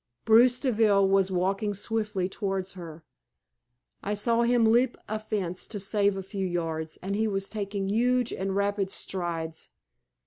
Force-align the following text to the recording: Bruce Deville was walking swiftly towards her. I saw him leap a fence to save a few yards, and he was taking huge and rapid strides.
Bruce 0.25 0.57
Deville 0.59 1.07
was 1.07 1.29
walking 1.29 1.75
swiftly 1.75 2.27
towards 2.27 2.73
her. 2.73 3.03
I 4.01 4.15
saw 4.15 4.41
him 4.41 4.65
leap 4.65 4.97
a 5.07 5.19
fence 5.19 5.67
to 5.67 5.79
save 5.79 6.17
a 6.17 6.23
few 6.23 6.47
yards, 6.47 6.97
and 7.03 7.15
he 7.15 7.27
was 7.27 7.47
taking 7.47 7.87
huge 7.87 8.33
and 8.33 8.55
rapid 8.55 8.89
strides. 8.89 9.69